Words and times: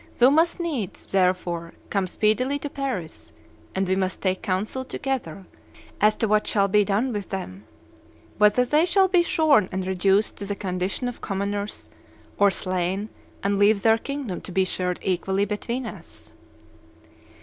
Thou 0.17 0.31
must 0.31 0.59
needs, 0.59 1.05
therefore, 1.05 1.75
cone 1.91 2.07
speedily 2.07 2.57
to 2.57 2.71
Paris, 2.71 3.33
and 3.75 3.87
we 3.87 3.95
must 3.95 4.19
take 4.19 4.41
counsel 4.41 4.83
together 4.83 5.45
as 6.01 6.15
to 6.15 6.27
what 6.27 6.47
shall 6.47 6.67
be 6.67 6.83
done 6.83 7.13
with 7.13 7.29
them; 7.29 7.65
whether 8.39 8.65
they 8.65 8.83
shall 8.87 9.07
be 9.07 9.21
shorn 9.21 9.69
and 9.71 9.85
reduced 9.85 10.37
to 10.37 10.45
the 10.47 10.55
condition 10.55 11.07
of 11.07 11.21
commoners, 11.21 11.91
or 12.39 12.49
slain 12.49 13.09
and 13.43 13.59
leave 13.59 13.83
their 13.83 13.99
kingdom 13.99 14.41
to 14.41 14.51
be 14.51 14.65
shared 14.65 14.99
equally 15.03 15.45
between 15.45 15.85
us. 15.85 16.31